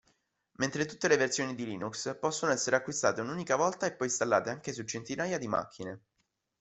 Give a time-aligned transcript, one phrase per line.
[0.53, 4.73] Mentre tutte le versioni di Linux possono essere acquistate un'unica volta e poi installate anche
[4.73, 6.01] su centinaia di macchine.